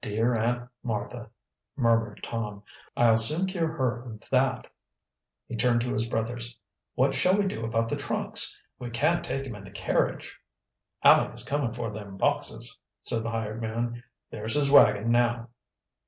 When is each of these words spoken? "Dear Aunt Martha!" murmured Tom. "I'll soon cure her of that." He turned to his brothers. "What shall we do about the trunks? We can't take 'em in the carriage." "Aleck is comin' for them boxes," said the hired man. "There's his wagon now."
"Dear 0.00 0.36
Aunt 0.36 0.68
Martha!" 0.84 1.28
murmured 1.74 2.22
Tom. 2.22 2.62
"I'll 2.96 3.16
soon 3.16 3.48
cure 3.48 3.66
her 3.66 4.04
of 4.12 4.20
that." 4.30 4.68
He 5.48 5.56
turned 5.56 5.80
to 5.80 5.92
his 5.92 6.08
brothers. 6.08 6.56
"What 6.94 7.16
shall 7.16 7.36
we 7.36 7.48
do 7.48 7.64
about 7.64 7.88
the 7.88 7.96
trunks? 7.96 8.62
We 8.78 8.90
can't 8.90 9.24
take 9.24 9.44
'em 9.44 9.56
in 9.56 9.64
the 9.64 9.72
carriage." 9.72 10.38
"Aleck 11.02 11.34
is 11.34 11.44
comin' 11.44 11.72
for 11.72 11.90
them 11.90 12.16
boxes," 12.16 12.78
said 13.02 13.24
the 13.24 13.30
hired 13.30 13.60
man. 13.60 14.04
"There's 14.30 14.54
his 14.54 14.70
wagon 14.70 15.10
now." 15.10 15.48